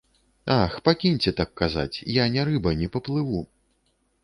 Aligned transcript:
Ах, 0.63 0.71
пакіньце 0.89 1.33
так 1.41 1.51
казаць, 1.61 2.03
я 2.23 2.27
не 2.39 2.49
рыба, 2.51 2.69
не 2.83 2.91
паплыву. 2.99 3.47